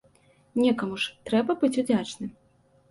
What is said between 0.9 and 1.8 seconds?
ж трэба быць